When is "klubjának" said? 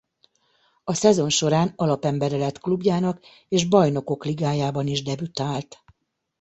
2.59-3.23